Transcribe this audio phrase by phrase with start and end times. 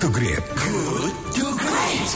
[0.00, 0.40] to Great.
[0.56, 2.10] Good to Great.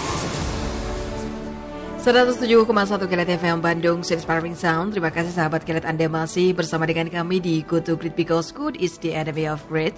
[2.01, 2.65] 107,1
[3.13, 7.61] Kilat FM Bandung Inspiring Sound Terima kasih sahabat Kilat Anda masih bersama dengan kami di
[7.61, 9.93] Go to Great Because Good is the enemy of great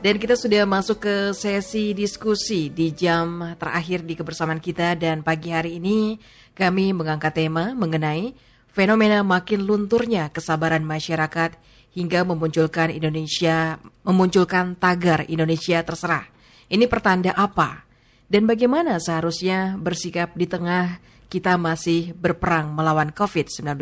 [0.00, 5.52] Dan kita sudah masuk ke sesi diskusi di jam terakhir di kebersamaan kita Dan pagi
[5.52, 6.16] hari ini
[6.56, 8.32] kami mengangkat tema mengenai
[8.72, 11.52] Fenomena makin lunturnya kesabaran masyarakat
[11.92, 13.76] Hingga memunculkan Indonesia
[14.08, 16.35] Memunculkan tagar Indonesia terserah
[16.66, 17.86] ini pertanda apa?
[18.26, 20.98] Dan bagaimana seharusnya bersikap di tengah
[21.30, 23.78] kita masih berperang melawan COVID-19?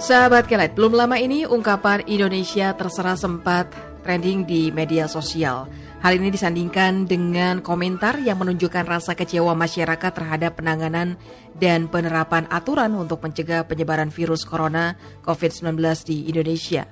[0.00, 3.68] Sahabat Kelet, belum lama ini ungkapan Indonesia terserah sempat
[4.00, 5.68] trending di media sosial.
[6.00, 11.20] Hal ini disandingkan dengan komentar yang menunjukkan rasa kecewa masyarakat terhadap penanganan
[11.60, 14.96] dan penerapan aturan untuk mencegah penyebaran virus corona
[15.28, 15.76] COVID-19
[16.08, 16.88] di Indonesia.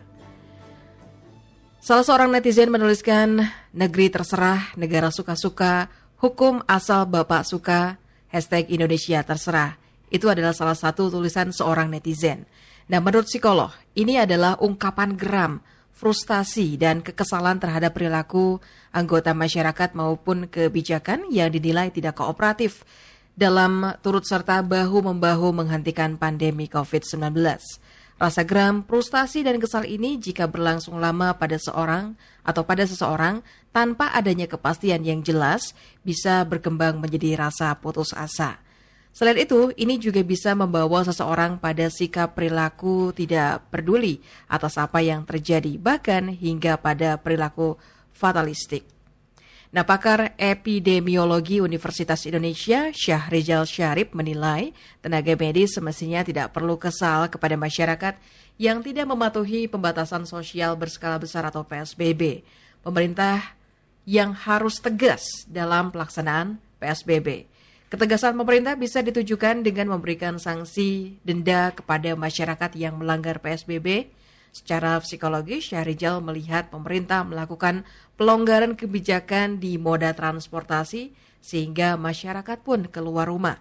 [1.81, 5.89] Salah seorang netizen menuliskan, negeri terserah, negara suka-suka,
[6.20, 7.97] hukum asal bapak suka,
[8.28, 9.81] hashtag Indonesia terserah.
[10.12, 12.45] Itu adalah salah satu tulisan seorang netizen.
[12.93, 15.65] Nah menurut psikolog, ini adalah ungkapan geram
[15.99, 18.63] frustasi dan kekesalan terhadap perilaku
[18.95, 22.87] anggota masyarakat maupun kebijakan yang dinilai tidak kooperatif
[23.35, 27.35] dalam turut serta bahu-membahu menghentikan pandemi COVID-19.
[28.19, 34.11] Rasa geram, frustasi, dan kesal ini jika berlangsung lama pada seorang atau pada seseorang tanpa
[34.11, 35.71] adanya kepastian yang jelas
[36.03, 38.59] bisa berkembang menjadi rasa putus asa.
[39.19, 45.27] Selain itu, ini juga bisa membawa seseorang pada sikap perilaku tidak peduli atas apa yang
[45.27, 47.75] terjadi, bahkan hingga pada perilaku
[48.15, 48.87] fatalistik.
[49.75, 54.71] Nah, pakar epidemiologi Universitas Indonesia, Syahrizal Syarif menilai
[55.03, 58.15] tenaga medis semestinya tidak perlu kesal kepada masyarakat
[58.55, 62.47] yang tidak mematuhi pembatasan sosial berskala besar atau PSBB.
[62.87, 63.59] Pemerintah
[64.07, 67.58] yang harus tegas dalam pelaksanaan PSBB.
[67.88, 74.12] Ketegasan pemerintah bisa ditujukan dengan memberikan sanksi denda kepada masyarakat yang melanggar PSBB.
[74.53, 77.88] Secara psikologis, Syahrijal melihat pemerintah melakukan
[78.21, 83.56] pelonggaran kebijakan di moda transportasi sehingga masyarakat pun keluar rumah.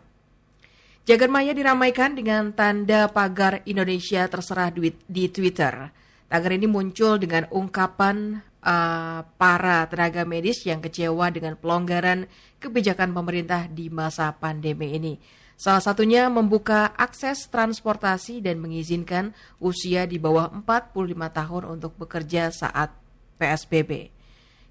[1.07, 4.75] Jagan maya diramaikan dengan tanda pagar Indonesia terserah
[5.07, 5.87] di Twitter.
[6.27, 12.25] Tagar ini muncul dengan ungkapan uh, para tenaga medis yang kecewa dengan pelonggaran
[12.57, 15.13] kebijakan pemerintah di masa pandemi ini.
[15.57, 22.93] Salah satunya membuka akses transportasi dan mengizinkan usia di bawah 45 tahun untuk bekerja saat
[23.41, 24.13] PSBB.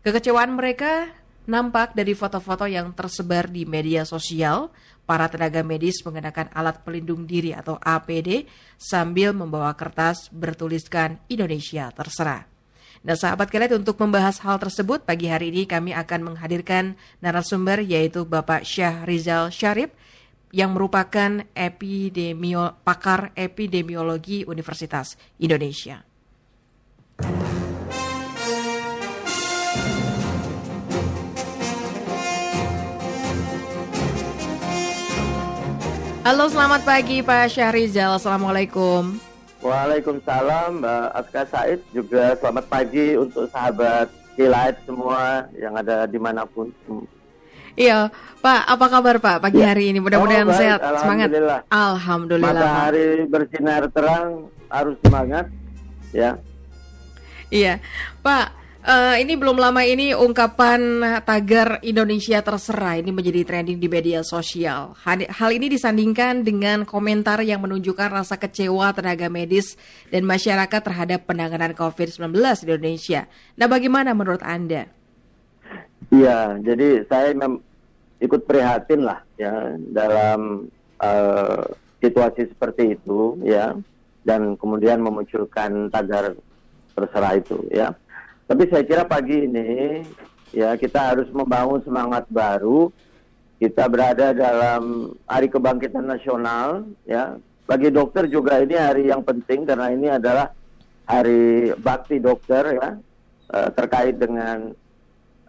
[0.07, 1.11] Kekecewaan mereka
[1.51, 4.71] nampak dari foto-foto yang tersebar di media sosial.
[5.07, 12.56] Para tenaga medis mengenakan alat pelindung diri atau APD sambil membawa kertas bertuliskan Indonesia terserah.
[13.07, 18.27] Nah sahabat kalian untuk membahas hal tersebut pagi hari ini kami akan menghadirkan narasumber yaitu
[18.27, 19.95] Bapak Syah Rizal Syarif
[20.51, 26.03] yang merupakan epidemio, pakar epidemiologi Universitas Indonesia.
[36.27, 39.36] Halo selamat pagi Pak Syahrizal Assalamualaikum
[39.67, 44.07] Waalaikumsalam Mbak Aska Said juga selamat pagi untuk sahabat
[44.37, 46.69] Kilat semua yang ada di mana pun.
[47.73, 48.13] Iya,
[48.45, 49.73] Pak, apa kabar Pak pagi ya.
[49.73, 49.99] hari ini?
[50.01, 51.29] Mudah-mudahan oh, sehat, semangat.
[51.33, 51.61] Alhamdulillah.
[51.73, 52.53] Alhamdulillah.
[52.53, 55.49] Matahari bersinar terang, harus semangat,
[56.13, 56.37] ya.
[57.49, 57.81] Iya,
[58.21, 58.66] Pak.
[58.87, 64.95] Uh, ini belum lama ini ungkapan tagar Indonesia terserah ini menjadi trending di media sosial.
[65.03, 69.75] Hal ini disandingkan dengan komentar yang menunjukkan rasa kecewa tenaga medis
[70.15, 73.27] dan masyarakat terhadap penanganan COVID-19 di Indonesia.
[73.59, 74.87] Nah, bagaimana menurut Anda?
[76.15, 77.35] Iya, jadi saya
[78.23, 80.71] ikut prihatin lah ya dalam
[81.03, 81.63] uh,
[81.99, 83.75] situasi seperti itu ya
[84.23, 86.39] dan kemudian memunculkan tagar
[86.95, 87.91] terserah itu ya
[88.47, 90.03] tapi saya kira pagi ini
[90.55, 92.95] ya kita harus membangun semangat baru.
[93.57, 97.35] Kita berada dalam hari kebangkitan nasional ya.
[97.67, 100.55] Bagi dokter juga ini hari yang penting karena ini adalah
[101.03, 102.95] hari bakti dokter ya
[103.51, 104.71] uh, terkait dengan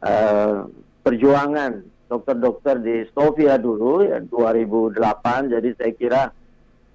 [0.02, 0.66] uh,
[1.06, 6.24] perjuangan dokter-dokter di Stovia dulu ya 2008 jadi saya kira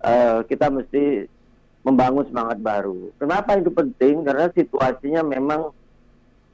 [0.02, 1.30] uh, kita mesti
[1.86, 3.14] membangun semangat baru.
[3.18, 4.26] Kenapa itu penting?
[4.26, 5.70] Karena situasinya memang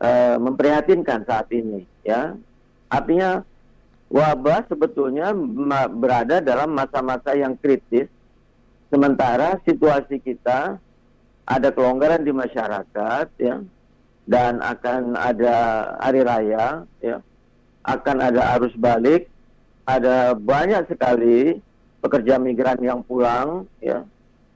[0.03, 2.35] uh, memprihatinkan saat ini ya.
[2.89, 3.45] Artinya
[4.09, 5.37] wabah sebetulnya
[5.93, 8.09] berada dalam masa-masa yang kritis.
[8.89, 10.81] Sementara situasi kita
[11.45, 13.61] ada kelonggaran di masyarakat ya.
[14.29, 15.57] Dan akan ada
[16.01, 17.21] hari raya ya.
[17.85, 19.29] Akan ada arus balik.
[19.89, 21.65] Ada banyak sekali
[22.05, 24.05] pekerja migran yang pulang ya.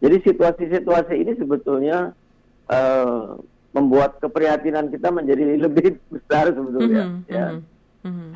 [0.02, 2.10] Jadi situasi-situasi ini sebetulnya
[2.66, 3.38] uh,
[3.72, 7.46] membuat keprihatinan kita menjadi lebih besar sebetulnya mm -hmm, ya
[8.06, 8.30] mm -hmm.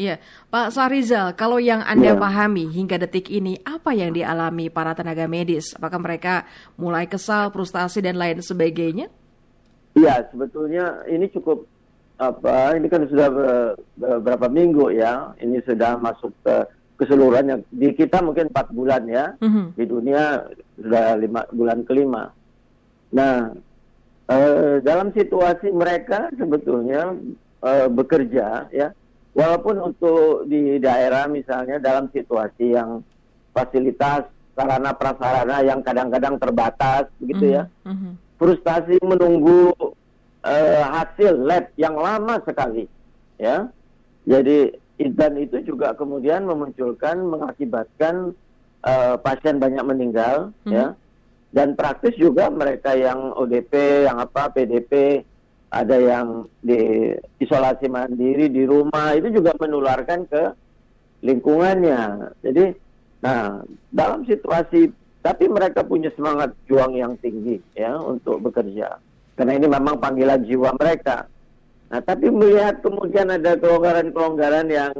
[0.00, 0.16] Iya,
[0.48, 2.16] Pak Sarizal, kalau yang Anda ya.
[2.16, 5.76] pahami hingga detik ini, apa yang dialami para tenaga medis?
[5.76, 6.48] Apakah mereka
[6.80, 9.12] mulai kesal, frustasi, dan lain sebagainya?
[9.92, 11.68] Iya, sebetulnya ini cukup
[12.16, 12.80] apa?
[12.80, 13.28] Ini kan sudah
[13.92, 15.36] beberapa minggu ya.
[15.36, 16.54] Ini sudah masuk ke
[16.96, 17.68] keseluruhannya.
[17.68, 19.36] Di kita mungkin empat bulan ya.
[19.36, 19.66] Mm -hmm.
[19.76, 20.48] Di dunia
[20.80, 22.32] sudah lima bulan kelima.
[23.12, 23.52] Nah,
[24.30, 27.18] eh, dalam situasi mereka sebetulnya
[27.66, 28.94] eh, bekerja ya
[29.34, 33.02] walaupun untuk di daerah misalnya dalam situasi yang
[33.54, 38.12] fasilitas sarana prasarana yang kadang-kadang terbatas begitu ya mm -hmm.
[38.36, 39.72] frustasi menunggu
[40.42, 42.90] uh, hasil lab yang lama sekali
[43.38, 43.70] ya
[44.26, 44.74] jadi
[45.16, 48.36] dan itu juga kemudian memunculkan mengakibatkan
[48.84, 50.72] uh, pasien banyak meninggal mm -hmm.
[50.74, 50.86] ya
[51.50, 55.22] dan praktis juga mereka yang ODP yang apa PDP
[55.70, 60.42] ada yang di isolasi mandiri di rumah itu juga menularkan ke
[61.22, 62.34] lingkungannya.
[62.42, 62.74] Jadi,
[63.22, 68.98] nah dalam situasi tapi mereka punya semangat juang yang tinggi ya untuk bekerja
[69.40, 71.24] karena ini memang panggilan jiwa mereka.
[71.88, 74.92] Nah, tapi melihat kemudian ada kelonggaran-kelonggaran yang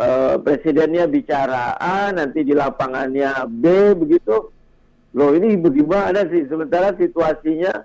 [0.00, 4.48] uh, presidennya bicara A, nanti di lapangannya B begitu.
[5.10, 6.46] Loh ini bagaimana sih?
[6.46, 7.84] Sementara situasinya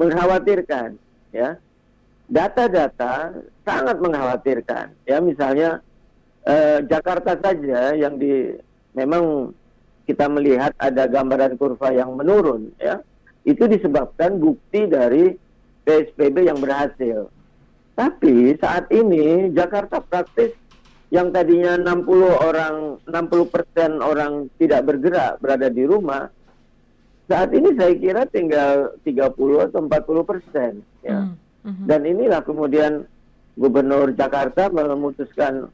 [0.00, 0.96] mengkhawatirkan
[1.34, 1.60] ya.
[2.24, 3.36] Data-data
[3.68, 5.20] sangat mengkhawatirkan ya.
[5.20, 5.84] Misalnya
[6.48, 8.56] eh, Jakarta saja yang di
[8.96, 9.52] memang
[10.08, 13.00] kita melihat ada gambaran kurva yang menurun ya.
[13.44, 15.36] Itu disebabkan bukti dari
[15.84, 17.28] PSBB yang berhasil.
[17.92, 20.56] Tapi saat ini Jakarta praktis
[21.12, 22.74] yang tadinya 60 orang
[23.06, 26.26] 60 persen orang tidak bergerak berada di rumah
[27.24, 30.72] saat ini saya kira tinggal 30 atau 40 persen.
[31.00, 31.32] Ya.
[31.64, 31.86] Mm -hmm.
[31.88, 33.08] Dan inilah kemudian
[33.56, 35.70] Gubernur Jakarta memutuskan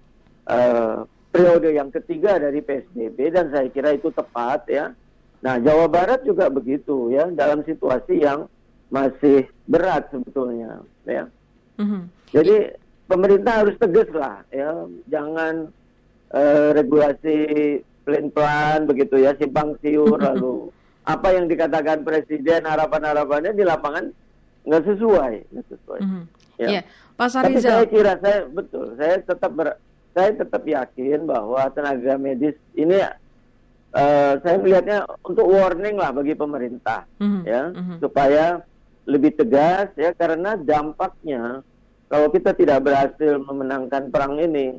[0.46, 4.94] uh, periode yang ketiga dari PSBB dan saya kira itu tepat ya.
[5.40, 8.46] Nah Jawa Barat juga begitu ya dalam situasi yang
[8.92, 11.26] masih berat sebetulnya ya.
[11.80, 12.02] Mm -hmm.
[12.30, 12.56] Jadi
[13.10, 15.66] pemerintah harus tegas lah ya, jangan
[16.30, 20.70] uh, regulasi pelan-pelan begitu ya simpang siur lalu
[21.04, 24.12] apa yang dikatakan presiden harapan-harapannya di lapangan
[24.64, 26.00] nggak sesuai, nggak sesuai.
[26.04, 26.24] Mm -hmm.
[26.60, 26.68] ya.
[26.80, 26.84] Yeah.
[27.16, 29.76] Pak Tapi saya kira saya betul, saya tetap ber,
[30.16, 32.96] saya tetap yakin bahwa tenaga medis ini
[33.92, 37.42] uh, saya melihatnya untuk warning lah bagi pemerintah, mm -hmm.
[37.44, 37.96] ya mm -hmm.
[38.00, 38.44] supaya
[39.08, 41.64] lebih tegas ya karena dampaknya
[42.10, 44.76] kalau kita tidak berhasil memenangkan perang ini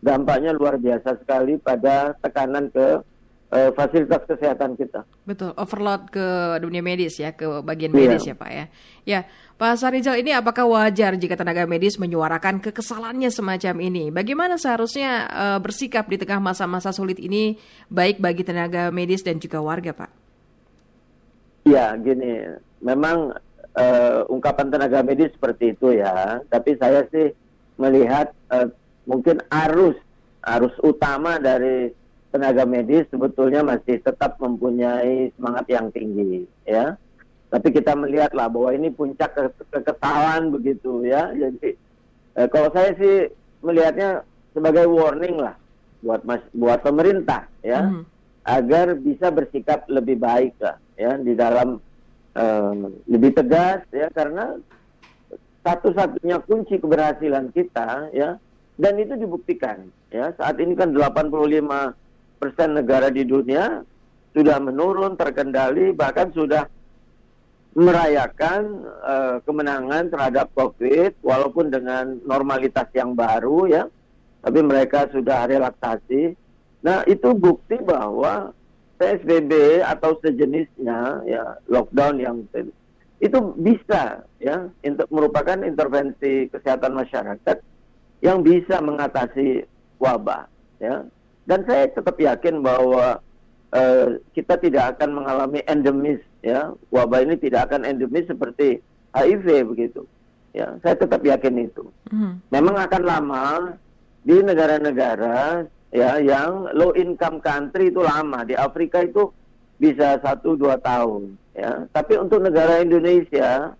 [0.00, 3.04] dampaknya luar biasa sekali pada tekanan ke
[3.50, 5.04] uh, fasilitas kesehatan kita.
[5.26, 6.26] Betul, overload ke
[6.62, 8.34] dunia medis ya, ke bagian medis yeah.
[8.34, 8.64] ya Pak ya.
[9.04, 9.20] Ya,
[9.58, 14.14] Pak Sarizal ini apakah wajar jika tenaga medis menyuarakan kekesalannya semacam ini?
[14.14, 17.58] Bagaimana seharusnya uh, bersikap di tengah masa-masa sulit ini,
[17.90, 20.10] baik bagi tenaga medis dan juga warga Pak?
[21.68, 23.36] Ya, gini, memang
[23.76, 27.34] uh, ungkapan tenaga medis seperti itu ya, tapi saya sih
[27.76, 28.68] melihat uh,
[29.04, 29.96] mungkin arus
[30.40, 31.92] arus utama dari
[32.30, 36.94] tenaga medis sebetulnya masih tetap mempunyai semangat yang tinggi ya.
[37.50, 39.42] Tapi kita melihatlah bahwa ini puncak ke
[39.74, 41.34] kekesalan begitu ya.
[41.34, 41.74] Jadi
[42.38, 43.26] eh, kalau saya sih
[43.60, 44.22] melihatnya
[44.54, 45.58] sebagai warning lah
[46.00, 48.02] buat mas buat pemerintah ya mm.
[48.48, 51.76] agar bisa bersikap lebih baik lah ya di dalam
[52.38, 52.74] eh,
[53.10, 54.56] lebih tegas ya karena
[55.60, 58.40] satu-satunya kunci keberhasilan kita ya
[58.80, 60.32] dan itu dibuktikan ya.
[60.40, 61.92] Saat ini kan 85
[62.40, 63.84] persen negara di dunia
[64.32, 66.64] sudah menurun terkendali bahkan sudah
[67.76, 73.84] merayakan uh, kemenangan terhadap COVID walaupun dengan normalitas yang baru ya.
[74.40, 76.34] Tapi mereka sudah relaksasi.
[76.80, 78.56] Nah itu bukti bahwa
[78.96, 82.36] PSBB atau sejenisnya ya lockdown yang
[83.20, 87.56] itu bisa ya untuk merupakan intervensi kesehatan masyarakat
[88.24, 89.64] yang bisa mengatasi
[90.00, 90.48] wabah
[90.80, 91.04] ya
[91.50, 93.18] dan saya tetap yakin bahwa
[93.74, 96.70] uh, kita tidak akan mengalami endemis ya.
[96.94, 98.78] Wabah ini tidak akan endemis seperti
[99.10, 100.06] HIV begitu.
[100.54, 101.90] Ya, saya tetap yakin itu.
[102.10, 102.38] Hmm.
[102.54, 103.46] Memang akan lama
[104.22, 108.46] di negara-negara ya yang low income country itu lama.
[108.46, 109.34] Di Afrika itu
[109.80, 113.72] bisa satu dua tahun ya tapi untuk negara Indonesia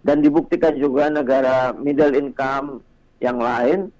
[0.00, 2.80] dan dibuktikan juga negara middle income
[3.20, 3.92] yang lain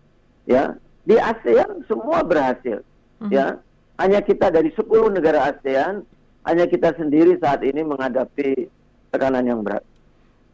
[0.49, 0.73] ya
[1.05, 2.81] di ASEAN semua berhasil
[3.25, 3.33] Mhm.
[3.33, 3.47] ya
[3.97, 6.05] hanya kita dari 10 negara ASEAN
[6.45, 8.69] hanya kita sendiri saat ini menghadapi
[9.11, 9.83] tekanan yang berat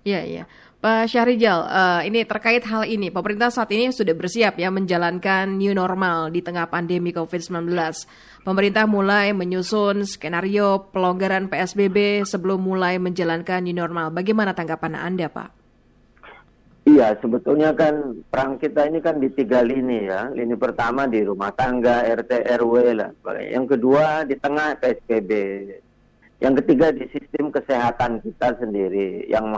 [0.01, 0.45] Iya, iya.
[0.81, 5.77] Pak Syahrijal, eh, ini terkait hal ini, pemerintah saat ini sudah bersiap ya menjalankan new
[5.77, 8.09] normal di tengah pandemi COVID-19.
[8.49, 14.09] Pemerintah mulai menyusun skenario pelonggaran PSBB sebelum mulai menjalankan new normal.
[14.09, 15.60] Bagaimana tanggapan Anda, Pak?
[16.91, 20.27] Iya, sebetulnya kan perang kita ini kan di tiga lini ya.
[20.35, 23.11] Lini pertama di rumah tangga, RT, RW lah.
[23.39, 25.31] Yang kedua di tengah PSBB.
[26.43, 29.55] Yang ketiga di sistem kesehatan kita sendiri yang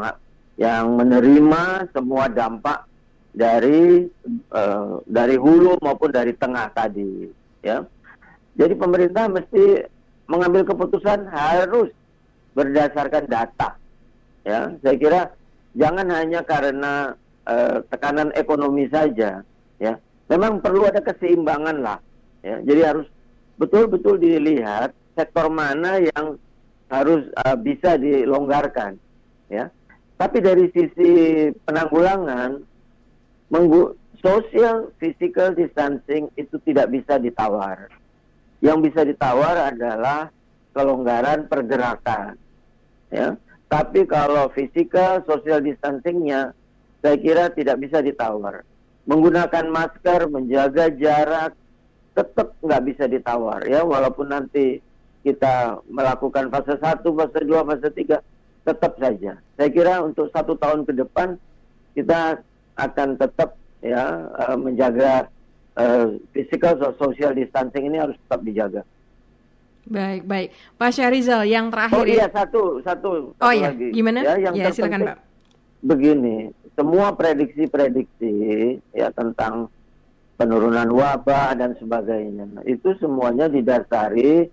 [0.61, 2.85] yang menerima semua dampak
[3.33, 4.05] dari
[4.53, 7.33] eh, dari hulu maupun dari tengah tadi,
[7.65, 7.81] ya.
[8.61, 9.89] Jadi pemerintah mesti
[10.29, 11.89] mengambil keputusan harus
[12.53, 13.81] berdasarkan data.
[14.45, 15.21] Ya, saya kira
[15.73, 19.43] jangan hanya karena eh, tekanan ekonomi saja,
[19.79, 19.95] ya.
[20.31, 21.99] Memang perlu ada keseimbangan lah,
[22.41, 22.63] ya.
[22.63, 23.07] Jadi harus
[23.59, 26.39] betul-betul dilihat sektor mana yang
[26.89, 28.97] harus eh, bisa dilonggarkan,
[29.51, 29.69] ya.
[30.17, 31.11] Tapi dari sisi
[31.67, 32.63] penanggulangan,
[34.23, 37.91] social physical distancing itu tidak bisa ditawar.
[38.63, 40.31] Yang bisa ditawar adalah
[40.73, 42.39] kelonggaran pergerakan,
[43.11, 43.35] ya.
[43.67, 46.55] Tapi kalau physical social distancingnya,
[47.03, 48.63] saya kira tidak bisa ditawar.
[49.03, 51.53] Menggunakan masker, menjaga jarak,
[52.15, 53.83] tetap nggak bisa ditawar ya.
[53.83, 54.79] Walaupun nanti
[55.21, 58.23] kita melakukan fase 1, fase 2, fase 3,
[58.63, 59.33] tetap saja.
[59.59, 61.35] Saya kira untuk satu tahun ke depan
[61.93, 62.39] kita
[62.79, 64.07] akan tetap ya
[64.39, 65.27] eh, menjaga
[65.75, 68.83] eh, physical so- social distancing ini harus tetap dijaga.
[69.83, 70.55] Baik, baik.
[70.79, 73.91] Pak Syahrizal, yang terakhir Oh iya satu satu, Oh satu iya, lagi.
[73.91, 74.23] gimana?
[74.23, 75.19] Ya, yang Ya, silakan, Pak.
[75.83, 78.35] Begini, semua prediksi-prediksi
[78.97, 79.69] ya tentang
[80.41, 84.49] penurunan wabah dan sebagainya itu semuanya didasari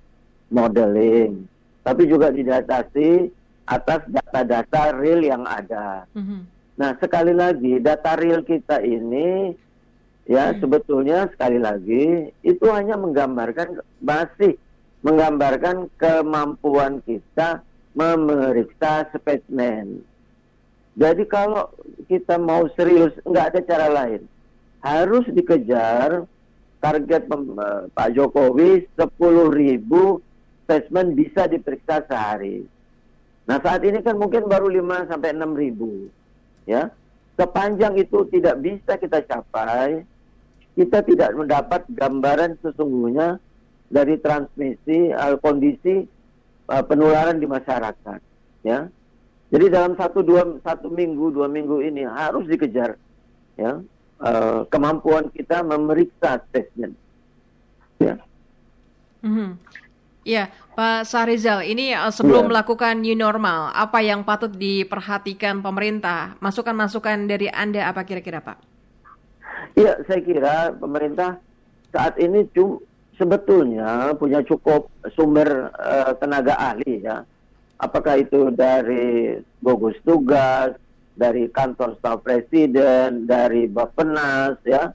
[0.52, 1.48] modeling,
[1.82, 3.32] tapi juga didasari
[3.70, 6.10] atas data-data real yang ada.
[6.18, 6.46] Mhm.
[6.80, 9.54] Nah, sekali lagi data real kita ini
[10.30, 14.58] ya sebetulnya sekali lagi itu hanya menggambarkan masih
[15.02, 17.66] menggambarkan kemampuan kita
[17.98, 20.06] memeriksa spesimen.
[21.00, 21.72] Jadi kalau
[22.12, 24.27] kita mau serius nggak ada cara lain.
[24.84, 26.27] Harus dikejar
[26.84, 29.08] target eh, Pak Jokowi 10.000
[29.48, 30.20] ribu
[30.68, 32.68] spesimen bisa diperiksa sehari.
[33.48, 36.12] Nah saat ini kan mungkin baru 5 sampai 6 ribu.
[36.68, 36.91] Ya,
[37.39, 40.06] sepanjang itu tidak bisa kita capai,
[40.77, 43.39] kita tidak mendapat gambaran sesungguhnya
[43.88, 46.03] dari transmisi eh, kondisi
[46.68, 48.20] eh, penularan di masyarakat.
[48.68, 48.91] Ya,
[49.50, 52.96] jadi dalam satu dua satu minggu dua minggu ini harus dikejar
[53.58, 53.82] ya
[54.20, 56.94] eh, kemampuan kita memeriksa spesimen.
[58.00, 58.15] Ya.
[59.24, 59.60] Mhm.
[60.24, 62.50] Ya, Pak Syahrizal, ini eh, sebelum Iya.
[62.51, 66.36] melakukan new normal, apa yang patut diperhatikan pemerintah?
[66.39, 68.58] Masukan-masukan dari Anda apa kira-kira, Pak?
[69.79, 71.39] Iya, saya kira pemerintah
[71.91, 72.84] saat ini cum-
[73.15, 77.24] sebetulnya punya cukup sumber eh, tenaga ahli ya.
[77.80, 80.76] Apakah itu dari gugus tugas,
[81.16, 84.92] dari kantor staf presiden, dari Bappenas ya.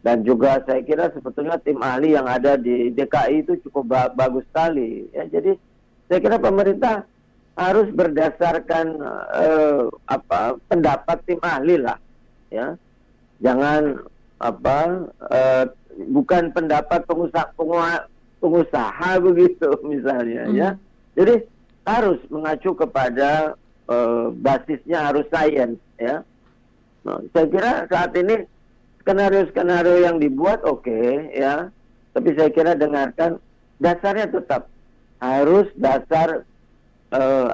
[0.00, 4.46] Dan juga saya kira sebetulnya tim ahli yang ada di DKI itu cukup ba- bagus
[4.48, 5.26] sekali ya.
[5.26, 5.52] Jadi
[6.06, 7.04] saya kira pemerintah
[7.52, 8.86] harus berdasarkan
[9.36, 11.98] eh, apa pendapat tim ahli lah
[12.48, 12.72] ya
[13.36, 14.00] jangan
[14.40, 15.64] apa eh,
[16.08, 18.08] bukan pendapat pengusaha pengusaha,
[18.40, 20.56] pengusaha begitu misalnya Mhm.
[20.56, 20.70] ya
[21.12, 21.44] jadi
[21.98, 23.58] harus mengacu kepada
[23.90, 26.22] eh, basisnya harus sains ya
[27.00, 28.44] Nah, saya kira saat ini
[29.00, 31.72] skenario-skenario yang dibuat oke ya
[32.12, 33.40] tapi saya kira dengarkan
[33.80, 34.68] dasarnya tetap
[35.16, 36.44] harus dasar
[37.08, 37.50] eh,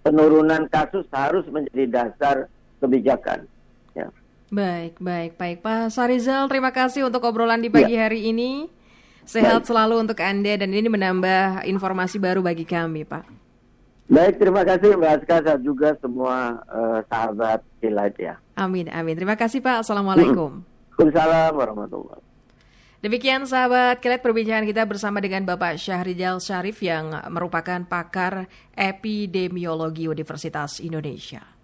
[0.00, 2.36] penurunan kasus harus menjadi dasar
[2.80, 3.44] kebijakan
[3.92, 4.08] ya
[4.48, 5.60] Baik, baik, baik.
[5.60, 8.64] Pak Syahrizal, terima kasih untuk obrolan di pagi hari ini.
[9.28, 9.68] Sehat Baik.
[9.68, 13.28] selalu untuk Anda dan ini menambah informasi baru bagi kami, Pak.
[14.08, 18.34] Baik, terima kasih Mbak Aska dan juga semua eh, sahabat Delight ya.
[18.56, 19.12] Amin, amin.
[19.12, 19.84] Terima kasih, Pak.
[19.84, 20.64] Assalamualaikum.
[20.98, 22.26] Waalaikumsalam warahmatullahi
[22.98, 30.82] Demikian sahabat kilat perbincangan kita bersama dengan Bapak Syahrizal Syarif yang merupakan pakar epidemiologi Universitas
[30.82, 31.57] Indonesia.